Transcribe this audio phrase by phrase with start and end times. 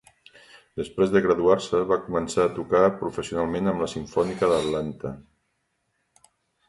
[0.79, 5.13] Després de graduar-se, va començar a tocar professionalment amb la Simfònica d'Atlanta.